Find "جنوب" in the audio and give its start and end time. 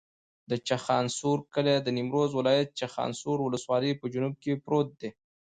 4.13-4.35